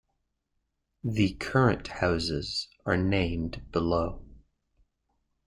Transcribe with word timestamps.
The 1.03 1.33
current 1.35 1.87
houses 1.87 2.69
are 2.87 2.97
named 2.97 3.61
below. 3.71 4.25